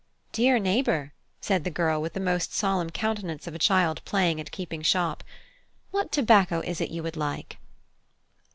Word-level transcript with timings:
"Dear 0.31 0.57
neighbour," 0.57 1.13
said 1.41 1.63
the 1.63 1.69
girl, 1.69 2.01
with 2.01 2.13
the 2.13 2.19
most 2.19 2.55
solemn 2.55 2.89
countenance 2.89 3.45
of 3.45 3.53
a 3.53 3.59
child 3.59 4.03
playing 4.03 4.41
at 4.41 4.49
keeping 4.49 4.81
shop, 4.81 5.23
"what 5.91 6.11
tobacco 6.11 6.59
is 6.61 6.81
it 6.81 6.89
you 6.89 7.03
would 7.03 7.17
like?" 7.17 7.57